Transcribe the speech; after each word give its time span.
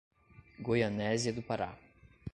Goianésia 0.57 1.31
do 1.31 1.43
Pará 1.43 1.77